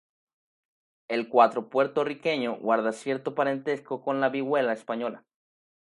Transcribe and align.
El 1.09 1.29
cuatro 1.29 1.69
puertorriqueño 1.69 2.55
guarda 2.57 2.91
cierto 2.91 3.35
parentesco 3.35 4.01
con 4.01 4.19
la 4.19 4.29
vihuela 4.29 4.73
española. 4.73 5.27